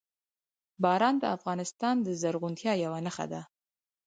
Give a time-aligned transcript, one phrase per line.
[0.83, 3.41] باران د افغانستان د زرغونتیا یوه نښه ده.